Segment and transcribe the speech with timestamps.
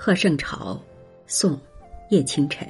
[0.00, 0.80] 贺圣朝，
[1.26, 1.58] 宋，
[2.08, 2.68] 叶清晨。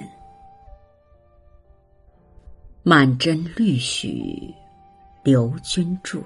[2.82, 4.54] 满针绿许，
[5.22, 6.24] 留君住。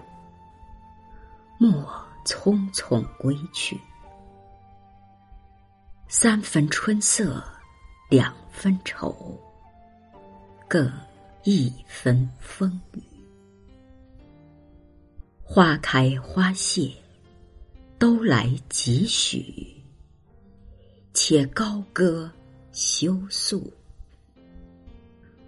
[1.59, 1.85] 莫
[2.25, 3.77] 匆匆归去。
[6.07, 7.43] 三分春色，
[8.09, 9.37] 两分愁，
[10.69, 10.89] 各
[11.43, 13.03] 一分风雨。
[15.43, 16.93] 花开花谢，
[17.99, 19.72] 都来几许。
[21.25, 22.29] 且高歌
[22.73, 23.73] 休诉，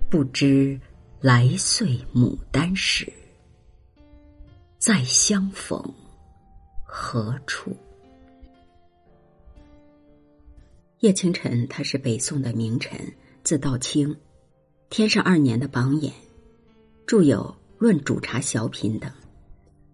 [0.09, 0.81] 不知
[1.21, 3.13] 来岁牡丹时，
[4.79, 5.83] 再相逢
[6.87, 7.77] 何处？
[11.01, 14.17] 叶清晨，他是北宋的名臣，字道清，
[14.91, 16.15] 天圣二年的榜眼，
[17.05, 17.41] 著有
[17.79, 19.11] 《论煮茶小品》等，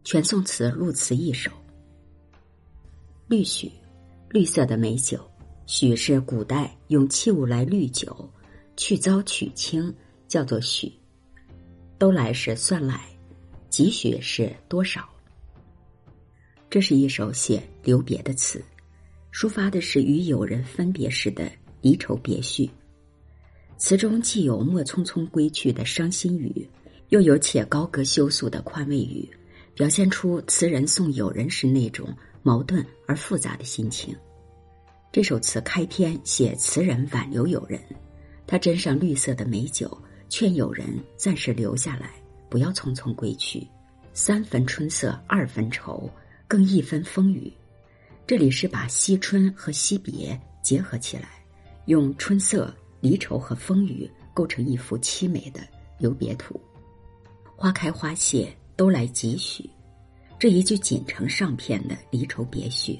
[0.04, 1.50] 全宋词录词一首。
[3.28, 3.72] 绿许，
[4.28, 5.18] 绿色的美酒。
[5.72, 8.28] 许是古代用器物来滤酒，
[8.76, 9.94] 去糟取清，
[10.26, 10.92] 叫做许。
[11.96, 13.08] 都来是算来，
[13.68, 15.08] 几许是多少。
[16.68, 18.60] 这是一首写留别的词，
[19.32, 21.48] 抒发的是与友人分别时的
[21.80, 22.68] 离愁别绪。
[23.78, 26.68] 词中既有莫匆匆归去的伤心语，
[27.10, 29.24] 又有且高歌休诉的宽慰语，
[29.76, 34.12] 表现出词人送友人时那种矛盾而复杂的心情。
[35.12, 37.80] 这首词开篇写词人挽留友人，
[38.46, 42.12] 他斟上绿色的美酒，劝友人暂时留下来，
[42.48, 43.66] 不要匆匆归去。
[44.14, 46.08] 三分春色，二分愁，
[46.46, 47.52] 更一分风雨。
[48.24, 51.44] 这里是把惜春和惜别结合起来，
[51.86, 55.60] 用春色、离愁和风雨构成一幅凄美的
[55.98, 56.60] 留别图。
[57.56, 59.68] 花开花谢，都来几许？
[60.38, 62.96] 这一句锦城上片的离愁别绪。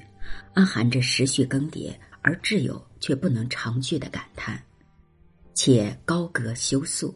[0.53, 4.61] 暗含着时序更迭而挚友却不能长聚的感叹，
[5.53, 7.13] 且高歌休诉，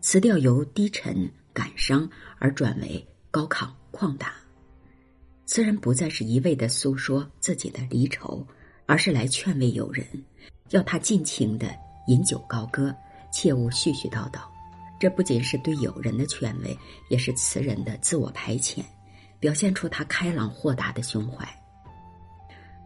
[0.00, 4.34] 词调由低沉感伤而转为高亢旷达。
[5.46, 8.46] 词人不再是一味的诉说自己的离愁，
[8.86, 10.06] 而是来劝慰友人，
[10.70, 11.74] 要他尽情的
[12.06, 12.94] 饮酒高歌，
[13.32, 14.40] 切勿絮絮叨叨。
[15.00, 16.78] 这不仅是对友人的劝慰，
[17.08, 18.84] 也是词人的自我排遣，
[19.40, 21.48] 表现出他开朗豁达的胸怀。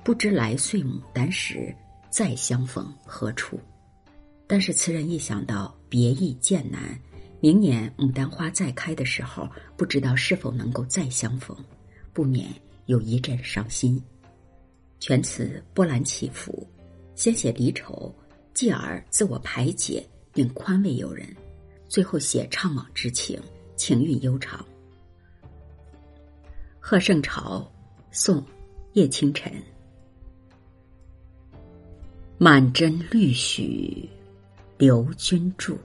[0.05, 1.75] 不知来岁牡丹时，
[2.11, 3.59] 再相逢何处？
[4.47, 7.01] 但是词人一想到别意渐难，
[7.41, 9.49] 明年牡丹花再开的时候，
[9.79, 11.57] 不知道是否能够再相逢，
[12.13, 12.51] 不免
[12.85, 13.99] 有一阵伤心。
[15.01, 16.69] 全词波澜起伏，
[17.15, 18.15] 先写离愁，
[18.53, 21.27] 继而自我排解并宽慰友人，
[21.89, 23.41] 最后写怅惘之情，
[23.75, 24.63] 情韵悠长。
[26.79, 27.67] 贺圣朝，
[28.11, 28.45] 宋，
[28.93, 29.51] 叶清晨。
[32.37, 34.09] 满斟绿许，
[34.77, 35.79] 留君住。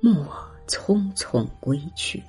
[0.00, 0.26] 莫
[0.66, 2.22] 匆匆归去。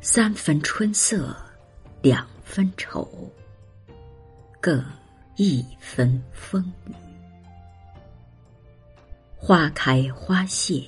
[0.00, 1.36] 三分春色，
[2.00, 3.28] 两分愁，
[4.60, 4.84] 各
[5.34, 6.94] 一分风雨。
[9.36, 10.82] 花开花谢，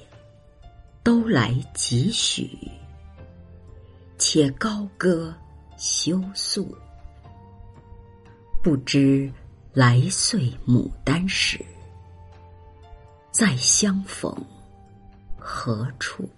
[1.02, 2.56] 都来几许？
[4.18, 5.34] 且高歌
[5.76, 6.76] 休诉，
[8.62, 9.30] 不知。
[9.74, 11.64] 来岁牡丹时，
[13.30, 14.34] 再相逢
[15.38, 16.28] 何处？